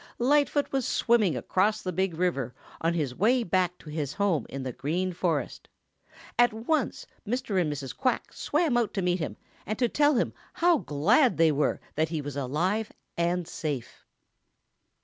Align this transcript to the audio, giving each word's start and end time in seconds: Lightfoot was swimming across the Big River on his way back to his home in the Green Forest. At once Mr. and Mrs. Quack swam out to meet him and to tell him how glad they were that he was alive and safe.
Lightfoot 0.17 0.71
was 0.71 0.87
swimming 0.87 1.37
across 1.37 1.83
the 1.83 1.91
Big 1.93 2.15
River 2.17 2.55
on 2.81 2.95
his 2.95 3.13
way 3.13 3.43
back 3.43 3.77
to 3.77 3.89
his 3.91 4.13
home 4.13 4.47
in 4.49 4.63
the 4.63 4.73
Green 4.73 5.13
Forest. 5.13 5.67
At 6.39 6.51
once 6.51 7.05
Mr. 7.23 7.61
and 7.61 7.71
Mrs. 7.71 7.95
Quack 7.95 8.33
swam 8.33 8.77
out 8.77 8.95
to 8.95 9.03
meet 9.03 9.19
him 9.19 9.37
and 9.63 9.77
to 9.77 9.87
tell 9.87 10.15
him 10.15 10.33
how 10.53 10.79
glad 10.79 11.37
they 11.37 11.51
were 11.51 11.79
that 11.93 12.09
he 12.09 12.19
was 12.19 12.35
alive 12.35 12.91
and 13.15 13.47
safe. 13.47 14.03